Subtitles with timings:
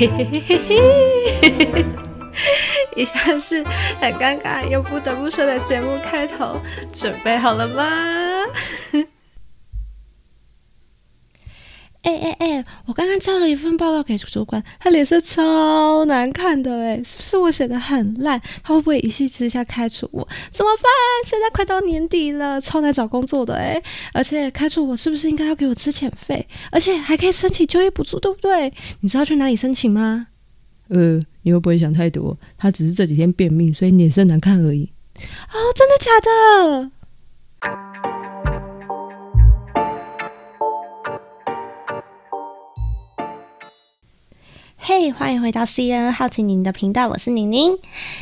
[0.00, 1.84] 嘿嘿嘿嘿嘿，
[2.96, 3.62] 以下是
[4.00, 6.58] 很尴尬又不得不说的节目开头，
[6.90, 7.84] 准备好了吗？
[12.02, 12.64] 哎哎哎！
[12.86, 18.40] 我刚刚交了一份报告给主管，他脸色超难看的哎，是不是我写的很烂？
[18.62, 20.26] 他会不会一气之下开除我？
[20.50, 20.90] 怎么办？
[21.26, 23.80] 现在快到年底了，超难找工作的哎！
[24.14, 26.46] 而且开除我是不是应该要给我资遣费？
[26.70, 28.72] 而且还可以申请就业补助，对不对？
[29.00, 30.28] 你知道去哪里申请吗？
[30.88, 32.36] 呃，你会不会想太多？
[32.56, 34.90] 他只是这几天便秘，所以脸色难看而已。
[35.14, 36.90] 哦，真的假的？
[45.08, 47.74] 欢迎回到 C N 好奇您的频道，我是宁宁。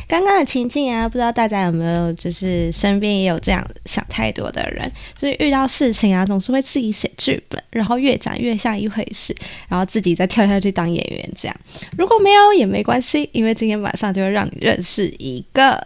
[0.07, 9.35] 刚刚的情境啊，不知道大家有没有，就是身边也有这样想太多的人，就是遇到事情啊，总是会自己写剧本，然后越讲越像一回事，
[9.67, 11.57] 然后自己再跳下去当演员这样。
[11.97, 15.85] 如果没有也没关系，因为今天晚上就会让你认识一个，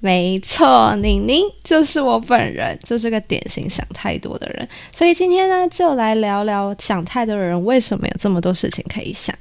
[0.00, 4.68] 没错，宁宁就是我本人，就是个典型想太多的人。
[4.92, 9.34] 所以今天呢，就来聊聊想太多的人为什么有这么多事情可以想。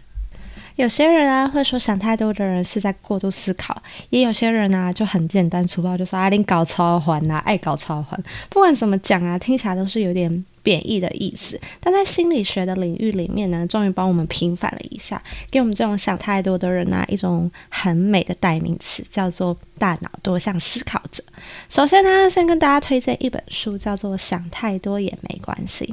[0.76, 3.80] 有些人啊会说想太多的人是在过度思考，
[4.10, 11.60] 也有些人呢就很简单粗暴，就说啊你搞超环呐，爱搞超环，不管怎么讲啊，听起来都是有点贬义的意思。
[11.80, 21.24] 但在心理学的领域里面呢，终于帮我们平反了一下，给我们这种想太多的人呢一种很美的代名词，叫做大脑多项思考者。
[21.70, 25.86] 首先呢，先跟大家推荐一本书，叫做《想太多也没关系》，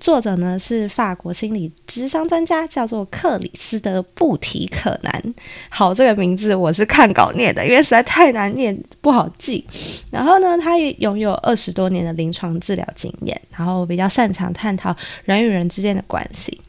[0.00, 5.34] 作者呢是法国心理智商专家，叫做克里斯德布提可南。
[5.68, 9.64] 好，这个名字我是看稿念的，因为实在太难念，不好记。
[10.10, 16.60] 然后呢，他也拥有二十多年的临床治疗经验，然后比较擅长探讨人与人之间的关系。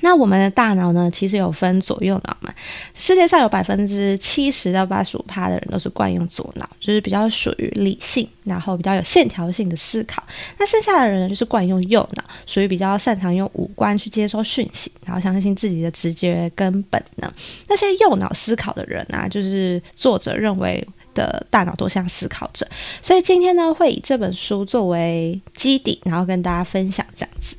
[0.00, 2.52] 那我们的大脑呢，其实有分左右脑嘛。
[2.94, 10.22] 世界上有百分之七十到八十五趴的人都是惯用左脑，就是比较属于理性，然后比较有线条性的思考。
[10.58, 17.32] 那剩下的人呢，就是惯用右脑，属于比较擅长用五官去接收讯息，然后相信自己的直觉跟本能。
[17.68, 22.66] 那些右脑思考的人啊，就是作者认为的大脑多项思考者。
[23.00, 27.56] 所以今天呢，会以这本书作为基底，然后跟大家分享这样子。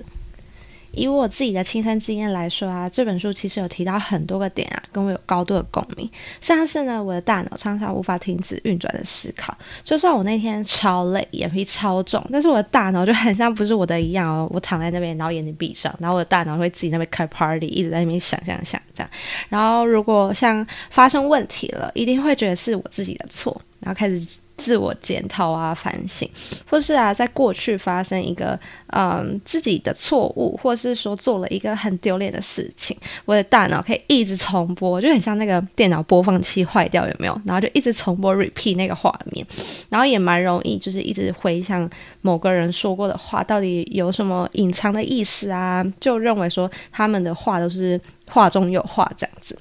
[0.91, 6.09] 以我自己的亲身经验来说啊，这本书其实有提到很多个点啊，跟我有高度的共鸣。
[6.41, 14.47] 像是呢，我的大脑常常无法停止运转的思考，就算我那天超累，眼皮超重，但是我的大脑就很像不是我的一样哦。
[14.51, 19.09] 我躺在那边，然后眼睛闭上，然后我的大脑会自己那边开 party，一直在那边想想想这样。
[19.49, 24.21] 然后如果像发生问题了，一定会觉得是我自己的错，然后开始。
[24.59, 26.29] 自我检讨啊，反省，
[26.69, 37.41] 或是啊，在过去发生一个嗯自己的错误，或是说做了一个很丢脸的事情，我的大脑可以一直重播，就很像那个电脑播放器坏掉有没有？
[37.45, 39.45] 然后就一直重播 repeat 那个画面，
[39.89, 41.89] 然后也蛮容易就是一直回想
[42.21, 49.57] 某个人说过的话到底有什么隐藏的意思啊，就认为说他们的话都是话中有话这样子。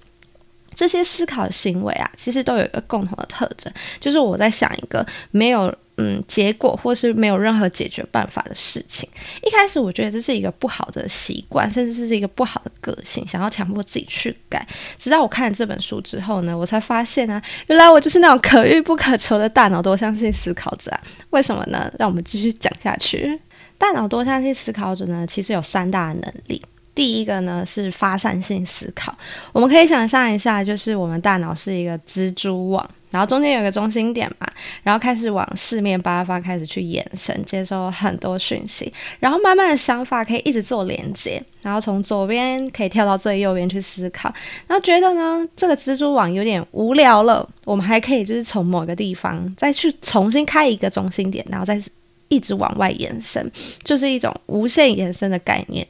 [0.78, 9.08] 这些思考行为啊，其实都有一个共同的特征，就是我在想一个没有嗯结果或是没有任何解决办法的事情。
[9.42, 14.64] 一开始我觉得这是一个不好的习惯，甚至是一个不好的个性，想要强迫自己去改。
[14.96, 20.96] 直到我看了这本书之后呢，我才发现啊，原来我就是那种可遇不可求的大脑多相性思考者。
[21.30, 21.92] 为什么呢？
[21.98, 23.40] 让我们继续讲下去。
[23.76, 26.62] 大脑多相性思考者呢，其实有三大能力。
[26.98, 29.16] 第一个呢是发散性思考，
[29.52, 34.48] 我们可以想象一下，就是我们大脑是一个蜘蛛网，然后中间有个中心点嘛，
[34.82, 44.34] 然后开始往四面八方开始去延伸，接收很多讯息，然后慢慢的想法可以一直做连接，然后从左边可以跳到最右边去思考，
[44.66, 51.80] 然后觉得呢这个蜘蛛网有点无聊了，我们还可以就是从某个地方再去重新开一个中心点，然后再
[52.26, 53.48] 一直往外延伸，
[53.84, 55.86] 就是一种无限延伸的概念。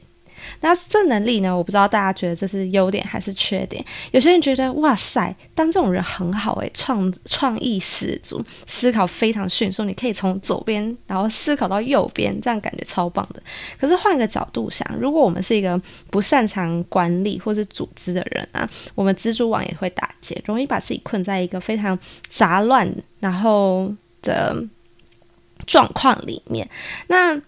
[0.61, 1.55] 那这能力呢？
[1.55, 3.83] 我不知道大家觉得这是优点还是缺点。
[4.11, 13.41] 有些人觉得哇塞，当这种人很好诶，创创意十足，思考非常迅速，你可以从左边然后思考到右边，这样感觉超棒的。
[13.79, 15.79] 可是换个角度想，如果我们是一个
[16.09, 21.97] 不擅长管理或是组织的人啊，我们蜘蛛网也会打结，容易把自己困在一个非常
[22.29, 22.89] 杂乱
[23.19, 24.55] 然后的
[25.65, 26.69] 状况里面。
[27.07, 27.39] 那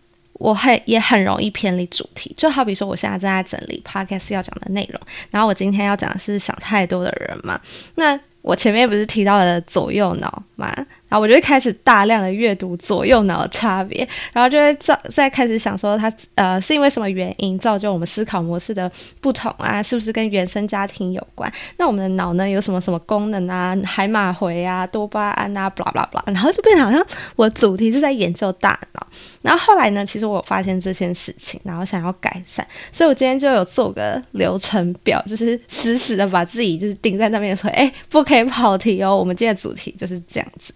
[0.42, 5.00] 我很也很容易偏离主题，就好比说我现在正在整理 podcast 要讲的内容，
[5.30, 7.62] 然后我今天要讲的是想太多的人嘛。
[7.96, 10.76] 那我前面不是提到了左右脑嘛？
[11.12, 19.84] 然后我就会开始大量的阅读左右脑的差别，然后就会造再开始想说，它呃是因为什么原因造就我们思考模式的不同啊？
[19.84, 21.52] 是不是跟原生家庭有关？
[21.76, 23.76] 那我们的脑呢有什么什么功能啊？
[23.84, 27.06] 海马回啊、多巴胺啊，blah blah blah，然后就变得好像
[27.36, 29.06] 我主题是在研究大脑。
[29.42, 39.18] 然后后来呢，其实我发现这件事情，然后想要改善，所以我今天就有做个流程表，就是死死的把自己就是钉在那边说，哎，不可以跑题哦。
[39.18, 40.74] 我们今天的主题就是这样子。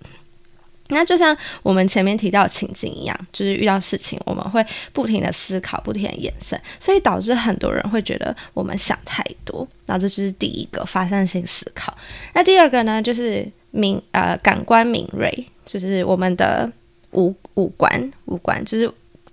[0.89, 9.67] 那就像我们前面提到的情境一样，就是遇到事情，我们会不停的思考，不停的延伸，所以导致很多人会觉得我们想太多。
[9.87, 11.95] 那这就是第一个发散性思考。
[12.33, 16.71] 那第二个呢，就是敏呃感官敏锐，就是我们的
[17.13, 18.91] 五五官五官，就是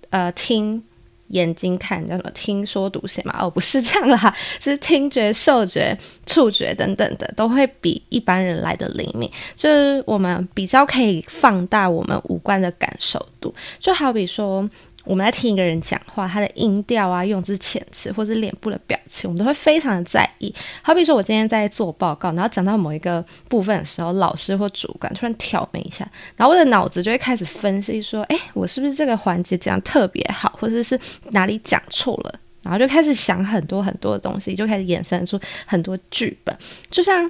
[0.09, 0.83] 呃听。
[1.29, 2.31] 眼睛看叫什么？
[2.33, 3.35] 听说读写嘛？
[3.39, 9.29] 哦，不是这样啦， 是听觉、嗅觉、触觉等等的，都会比一般人来的灵敏。
[9.55, 14.69] 就是我们比较可以放大我们五官的感受度，就好比说。
[15.05, 20.53] 我们在听一个人讲话，他的音调啊、用字遣词，或者脸部的表情，我们都会非常的在意。
[20.81, 30.97] 好比说，我今天在做报告，然后讲到某一个部分的时候，老师或主管突然挑眉一下，然后我的脑子就会开始分析说：“哎，我是不是这个环节讲特别好，或者是
[31.31, 36.57] 哪里讲错了？”然后就开始想很多很多的东西，就开始衍生出很多剧本。
[36.89, 37.29] 就像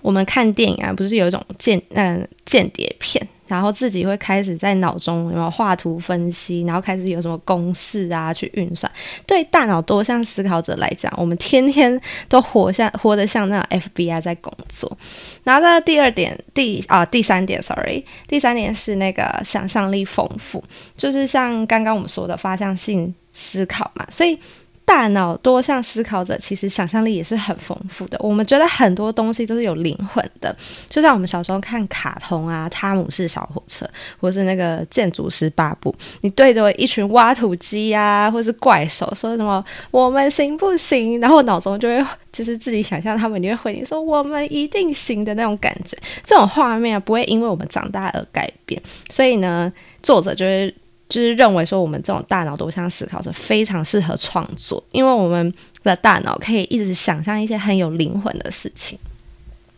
[0.00, 3.28] 我们看电影啊，不是有一种间嗯间谍片？
[3.46, 8.90] 然后自己会开始在脑中有画图分析，然后开始有什么公式啊去运算。
[9.26, 14.96] 对大脑多项思考者来讲，我们天天都活像 活得像那 FBI 在工作。
[15.44, 20.62] 然后在第二点，第啊第三点，sorry，第三点是那个想象力丰富，
[20.96, 24.38] 就是像刚刚我们说的发向性思考嘛，所以。
[24.86, 28.16] 大脑多项思考者其实想象力也是很丰富的。
[28.20, 30.56] 我们觉得很多东西都是有灵魂的，
[30.88, 33.84] 就像我们小时候看卡通啊，《汤姆式小火车》
[34.20, 35.90] 或是那个《建筑师巴布》，
[36.20, 45.98] 你对着一群挖土机啊，或是怪兽说什么“我们行不行”，然后脑中就会就是自己想象他们，你会回应说“我们一定行”的那种感觉。
[46.24, 48.80] 这种画面不会因为我们长大而改变，
[49.10, 50.72] 所以呢，作者就会。
[51.08, 55.52] 就是认为说，我们这种大脑多项思考是非常适合创作，因为我们
[55.84, 58.98] 的大脑可以一直想象一些很有灵魂的事情。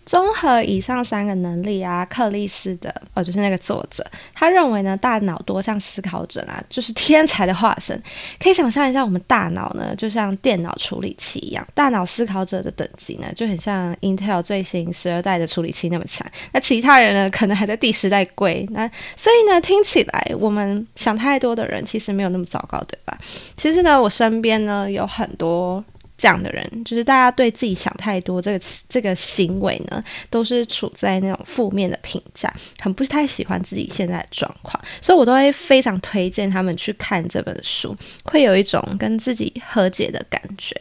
[0.09, 4.03] 综合以上三个能力啊，克里斯的，哦，就是那个作者，
[4.33, 8.03] 他认为呢，大脑多项思考者啊，就是天才的化身。
[8.41, 16.27] 可以想象一下，我们大脑呢，就像电脑处理器一样，大脑思考者的等级呢，就很像 Intel 最新十二代的处理器那么强。
[16.53, 18.67] 那其他人呢，可能还在第十代贵。
[18.71, 23.19] 那所以呢，听起来我们想太多的人，其实没有那么糟糕，对吧？
[23.59, 25.85] 其实呢，我身边呢，有很多。
[26.19, 40.75] 这样的人，就是大家对自己想太多，这个这个行为呢，都是处在那种负面的评价，很不太喜欢自己现在的状况，所以我都会非常推荐他们去看这本书，会有一种跟自己和解的感觉。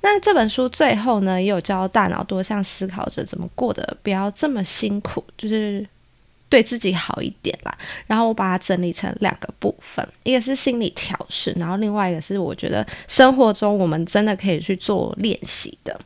[0.00, 5.86] 那这本书最后呢，也有教大脑多项思考者怎么过得不要这么辛苦，就是。
[6.48, 7.76] 对自己好一点啦，
[8.06, 15.98] 然后我把它整理成两个部分，一个是心理调试，然后另外一个是我觉得生活中我们真的可以去做练习的。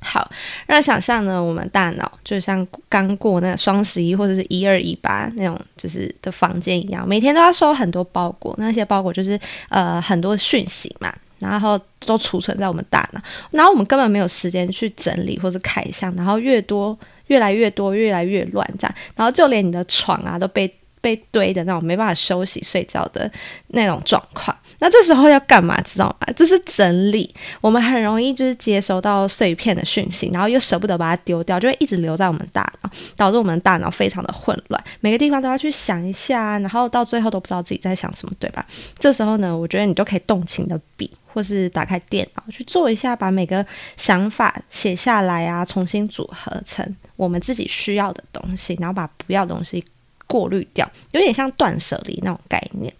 [0.00, 0.28] 好，
[0.66, 13.20] 让想象呢，我们大脑就像刚过那个双十一或者是一二一八那种就是的房间一样，每天都要收很多包裹，那些包裹就是呃很多讯息嘛，然后都储存在我们大脑，
[13.52, 16.98] 然后我们根本没有时间去整理或者开箱，然后越多。
[17.28, 23.30] 越来越多，越来越乱，这样，然后就连你的床啊都被被堆的那种没办法休息睡觉的
[23.68, 24.56] 那种状况。
[24.78, 25.80] 那这时候要干嘛？
[25.82, 26.32] 知道吗？
[26.34, 27.32] 就是整理。
[27.60, 38.66] 我们很容易就是接收到碎片的讯息，然后又舍不得把它丢掉，就会一直留在我们大脑，导致我们大脑非常的混乱，每个地方都要去想一下，然后到最后都不知道自己在想什么，对吧？
[38.98, 41.10] 这时候呢，我觉得你就可以动情的笔。
[41.34, 49.84] 或是打开电脑去做一下，把每个想法写下来啊，重新组合成我们自己需要的东西，然后把不要的东西
[50.28, 52.92] 过滤掉，有点像断舍离那种概念。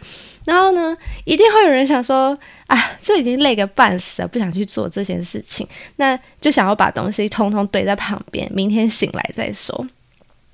[0.45, 2.37] 然后呢，一定会有人想说
[2.67, 9.87] 啊，这已经累个半死了，不想去做这件事情，那就想要把东西通通堆在旁边，明天醒来再说。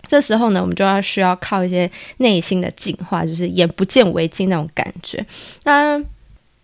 [0.06, 5.24] 这时候呢，我们就要需要靠一些内心的净化，就是眼不见为净那种感觉。
[5.64, 6.00] 那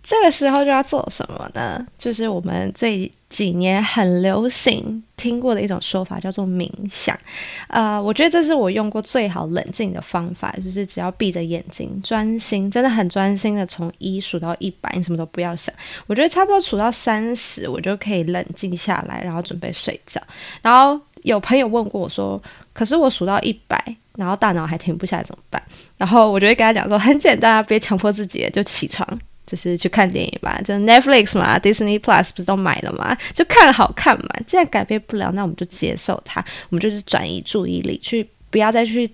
[0.06, 1.84] 这个时候就要做什么呢？
[1.98, 7.18] 就是我们这几年很流行听过的一种说法，叫做冥想。
[7.66, 15.74] 呃，我觉得这是我用过最好冷静的方法，就是只要闭着眼睛，专心，真的很专心的从一数到一百，你什么都不要想。
[16.06, 20.22] 我觉得差不多数到三十，我就可以冷静下来，然后准备睡觉。
[20.62, 22.40] 然后有朋友问过我说
[22.72, 25.60] ：“可是我数到一百，然后大脑还停不下来怎么办？
[25.96, 29.06] 然后我就会跟他讲说，很简单啊，别强迫自己，就起床，
[29.46, 33.16] 就是去看电影吧，就 Netflix 嘛，Disney Plus 不是都买了嘛？
[33.32, 34.28] 就看好看嘛。
[34.46, 39.08] 既然改变不了，那我们就接受它，我们就是转移注意力，去不要再去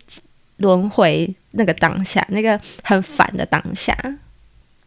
[0.57, 3.97] 轮回那个当下，那个很烦的当下。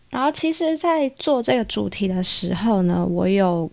[0.09, 3.71] 然后，其实，在做这个主题的时候呢，我有。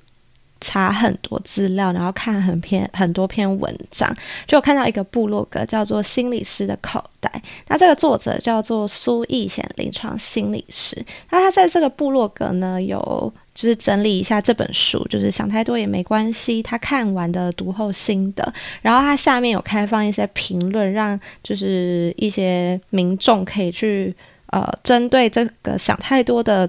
[0.62, 4.14] 查很多资料，然后看很篇很多篇文章，
[4.47, 7.31] 就看到一个部落格叫做《心理师的口袋》。
[7.66, 11.04] 那这个作者叫做苏逸贤，临床心理师。
[11.31, 16.62] 那他在这个部落格呢，有就是整理一下这本书，就是想太多也没关系。
[16.62, 24.14] 他看完的读后心得，然后他下面有开放一些评论，让就是一些民众可以去
[24.47, 26.69] 呃，针对这个想太多的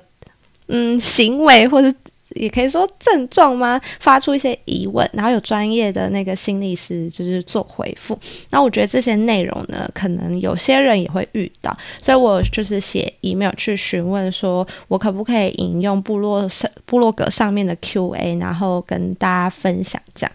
[0.68, 1.96] 嗯行为或者。
[2.36, 3.80] 也可以说症状吗？
[4.00, 8.18] 发出一些疑问，然后有专业的那个心理师就是做回复。
[8.50, 20.32] 那我觉得这些内容呢，可能有些人也会遇到，所以我就是写 email 去询问，说我可不可以引用部落上部落格上面的 Q&A，然后跟大家分享这样。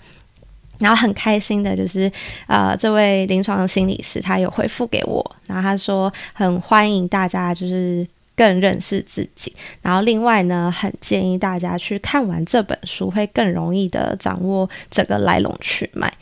[0.78, 2.10] 然后很开心的就是，
[2.46, 8.06] 呃，这位临床心理师他有回复给我，然后他说很欢迎大家就是。
[8.38, 9.52] 更认识自己，
[9.82, 16.12] 然后另外呢，很建议大家去看完这本书，会更容易的掌握这个来龙去脉。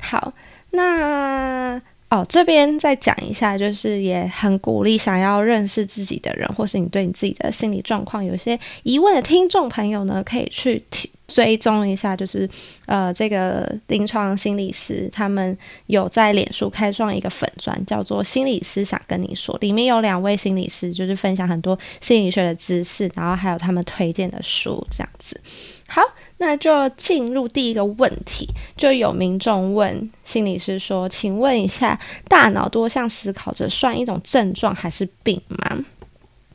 [0.00, 0.32] 好，
[0.70, 1.78] 那
[2.10, 10.82] 哦这边再讲一下，就是也很鼓励想要认识自己的人，或是你对你自己的心理状况有些疑问的听众朋友呢，可以去。
[11.28, 12.48] 追踪一下，就是
[12.86, 25.38] 呃，这个临床心理师他们有在脸书开创一个粉专，叫做“心理师想跟你说”，里面有两位心理师，就是分享很多心理学的知识，然后还有他们推荐的书，这样子。
[25.86, 26.00] 好，
[26.38, 35.78] 那就进入第一个问题，就有民众问心理师说：“请问一下，大脑多项思考着算一种症状还是病吗？”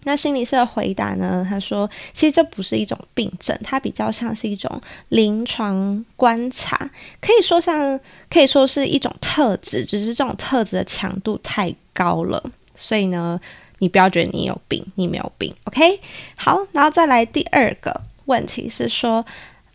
[0.06, 1.46] 那心理师的回答呢？
[1.50, 6.78] 他说：“其实这不是一种病症，它比较像是一种临床观察，
[7.22, 7.98] 可以说像
[8.30, 12.44] 可以说是一种特质，只是这种特质的强度太高了。
[12.75, 13.40] 所以呢，
[13.80, 15.54] 你不要觉得你有病，你没有病。
[15.63, 16.00] OK，
[16.36, 19.25] 好，然后再来第二个问题是说，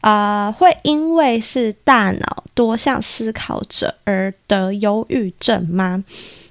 [0.01, 6.05] 呃，会因为是大脑多项思考者而得忧郁症吗？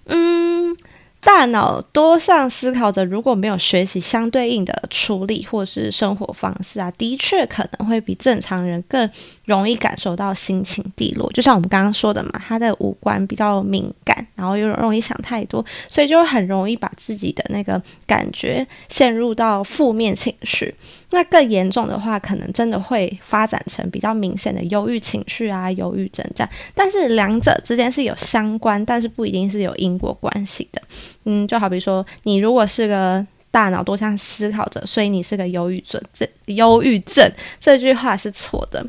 [0.05, 0.75] 嗯。”
[1.19, 9.09] 大脑多项思考者如果没有学习相对应的处理或是生活方式啊，的确可能会比正常人更
[9.43, 11.29] 容易感受到心情低落。
[11.33, 20.73] 就像我们刚刚说的嘛，他的五官比较敏感，然后又容易想太多，所以就很容易把自己的那个感觉陷入到负面情绪。
[21.09, 26.49] 那更严重的话，可能真的会发展成比较明显的忧郁情绪啊、忧郁症这样。
[26.75, 30.81] 但是两者之间是有相关，但是不一定是有因果关系的。
[31.23, 38.85] 嗯，就好比说，你如果是个大脑多项思考者，所以你是个忧郁症，这忧郁症这句话是错的。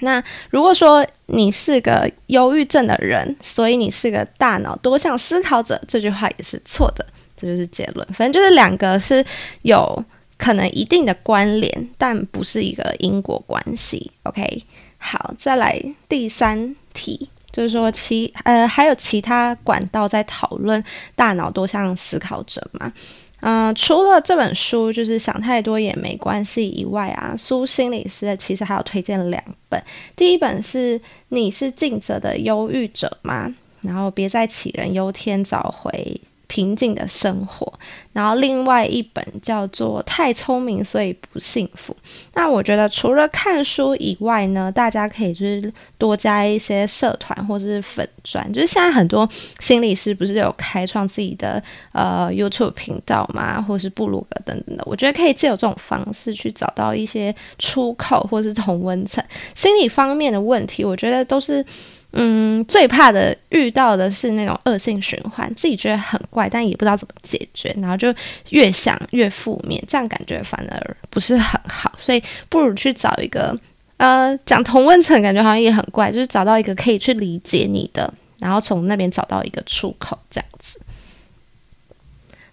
[0.00, 7.06] 那如果说你是个忧郁症的人，所以你是个大脑多项思考者，这句话也是错的。
[7.36, 8.04] 这就是结论。
[8.12, 9.24] 反正就是两个是
[9.62, 10.04] 有。
[10.38, 14.10] 可能一定的关联，但不是一个因果关系。
[14.22, 14.62] OK，
[14.96, 15.78] 好，再来
[16.08, 20.82] 第三题，就是说其呃还有其他管道在讨论
[21.16, 22.92] 大脑多项思考者吗？
[23.40, 29.80] 嗯，除了这本书就是想太多也没关系以外啊，苏心理师其实还有推荐两本。
[30.16, 33.54] 第一本是你是静者的忧郁者吗？
[33.80, 36.20] 然后别再杞人忧天，找回。
[36.48, 37.70] 平静的生活，
[38.12, 41.92] 然后另外一本叫做《太聪明所以不幸福》。
[42.34, 49.28] 那我觉得除了看书以外呢，大家可以就是多加一些社团或者是粉专，就是现在很多
[49.60, 51.62] 心理师不是有开创自己的
[51.92, 54.82] 呃 YouTube 频道嘛，或是部落格等等的。
[54.86, 59.22] 我觉得可以借由这种方式去找到一些出口或是同温层。
[59.54, 61.64] 心理方面的问题，我觉得都是。
[62.12, 68.12] 嗯，最怕的遇到的是那种恶性循环，自己觉得很怪，但也不知道怎么解决，然后就
[68.50, 73.56] 越想越负面，这样感觉反而不是很好，所以不如去找一个，
[73.98, 80.48] 呃，讲同温层，感觉好像也很怪，就是找到一个可以去理解你的，然后从那边找到一个出口，这样。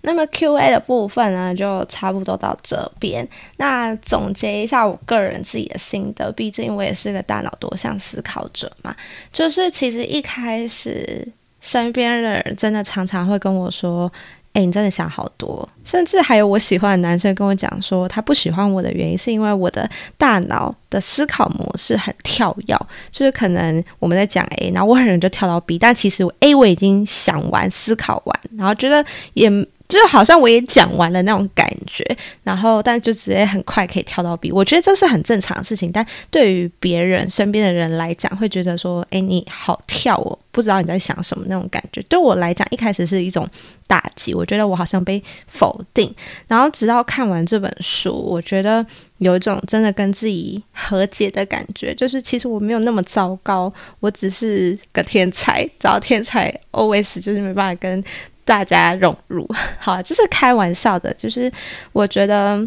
[0.05, 3.27] 那么 Q&A 的部分呢，就差不多到这边。
[3.57, 8.95] 那总结一下我个人自己的心得，毕竟我也是个大脑多项思考者嘛。
[9.33, 11.27] 就是其实一开始
[11.59, 14.11] 身边的人真的常常会跟我说
[14.53, 15.67] ：“哎、你真的想好多。
[15.83, 22.77] 甚至还有我喜欢的男生跟我讲说，他不喜欢我的原因是因为我的大脑的思考模式很跳跃，
[23.11, 29.49] 就是可能我们在讲 A，然后我很容易就跳到 B，但其实 A 我已经想完、思考完，然后觉得也。
[29.87, 32.03] 就好像我也讲完了那种感觉，
[32.43, 35.91] 然后但就直接很快可以跳到 B，我觉得这是很正常的事情。
[35.91, 43.47] 但对于别人身边的人来讲，会觉得说：“哎，你好跳哦，不知道你在想什么那种感觉。”对我来讲，一开始是一种
[43.85, 46.13] 打击，我觉得我好像被否定。
[46.47, 48.83] 然后直到看完这本书，我觉得
[49.19, 58.03] 有一种真的跟自己和解的感觉，就是其实我没有那么糟糕，我只是个天才， 只要天才 always 就是没办法跟。
[58.45, 59.45] 大家融入，
[59.77, 61.13] 好，这是开玩笑的。
[61.15, 61.51] 就是
[61.91, 62.65] 我觉得，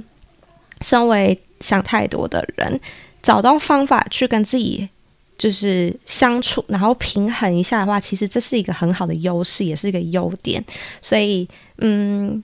[0.83, 2.79] 身为想太多的人，
[3.23, 4.87] 找到方法去跟自己
[5.39, 10.63] 就是相处，然后平衡一下的话，其实这是一个很好的优势，也是一个优点。
[11.01, 12.43] 所以，嗯。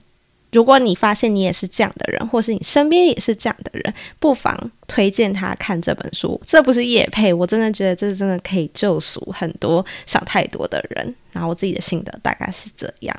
[0.51, 6.39] 如果你发现你也是这样的人，或是你身边也是这样的人，不妨推荐他看这本书。
[6.45, 11.15] 这不是叶配，我真的觉得这真的可以救赎很多想太多的人。
[11.31, 13.13] 然后我自己的心得大概是这样。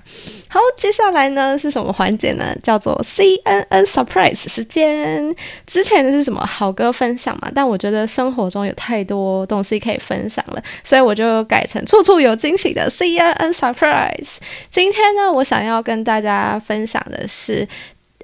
[0.48, 2.56] 好，接下来呢是什么环节呢？
[2.62, 5.36] 叫做 C N N Surprise 时间。
[5.66, 7.52] 之前的是什么好歌分享嘛？
[7.54, 14.36] 但我觉得生活中有太多东西可以分享了，所以我就改成处处有惊喜的 C N N Surprise。
[14.70, 17.68] 今天呢，我想要跟大家分享的是，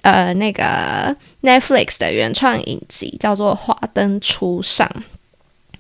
[0.02, 4.86] 呃，那个 Netflix 的原创影集叫做《华灯初上》。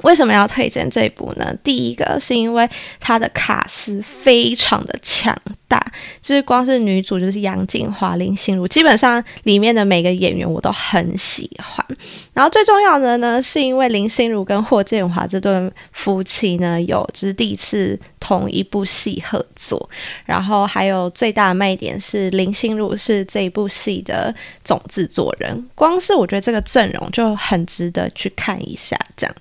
[0.02, 1.54] 为什么要推荐这部呢？
[1.64, 2.68] 第一个是因为
[3.00, 5.36] 它的卡司非常的强
[5.68, 5.84] 大，
[6.20, 11.84] 就是光是女主就是杨静华、林心如，基本上里面的每个演员我都很喜欢。
[12.32, 19.88] 然后最重要的呢，是因为林心如跟霍建华这对夫妻呢，有就是第一次同一部戏合作。
[20.24, 29.34] 然后还有最大的卖点是林心如是这部戏的总制作人，光是我觉得这个阵容就很值得去看一下，这样。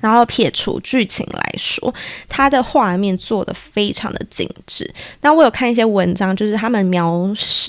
[0.00, 1.92] 然后撇除剧情来说，
[2.28, 4.88] 它的画面做的非常的精致。
[5.22, 7.28] 那我有看一些文章，就是他们描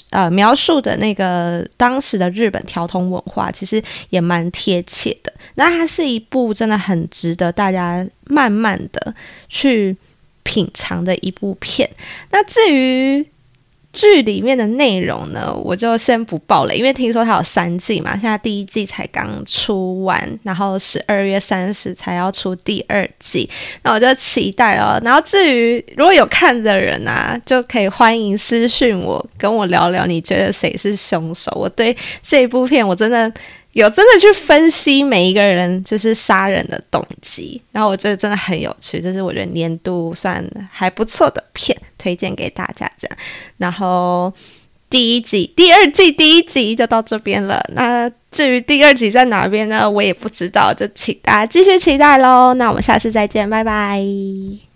[0.09, 5.33] 呃描述的那个当时的日本调通文化，其实也蛮贴切的。
[5.55, 9.13] 那它是一部真的很值得大家慢慢的
[9.47, 9.95] 去
[10.43, 11.89] 品尝的一部片。
[12.31, 13.25] 那至于，
[13.97, 23.49] 剧里面的内容呢，我就先不报了，因为听说它有三季嘛，现在第一季才刚出完，然后十二月三十才要出第二季，
[23.81, 25.01] 那我就期待哦。
[25.03, 31.51] 然后至于如果有看的人啊，就可以欢迎私讯我，跟我聊聊你觉得谁是凶手。
[31.55, 33.33] 我对这一部片我真的。
[33.77, 43.17] 有真的去分析每一个人就是杀人的动机，然后我觉得真的很有趣，这是我觉得年度算还不错的片，推荐给大家这样。
[43.57, 44.33] 然后
[44.89, 49.87] 第一集、第二季第一集就到这边了，那至于第二集在哪边呢？
[49.87, 52.55] 我也不知道，就请大家继续期待喽。
[52.55, 54.66] 那我们下次再见，拜拜。